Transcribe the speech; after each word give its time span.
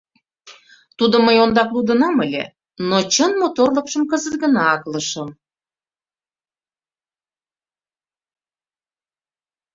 Тудым 0.97 1.21
мый 1.27 1.37
ондак 1.43 1.69
лудынам 1.75 2.15
ыле, 2.25 2.43
но 2.89 2.97
чын 3.13 3.31
моторлыкшым 3.39 4.03
кызыт 4.11 4.35
гына 4.43 4.63
аклышым. 4.75 5.29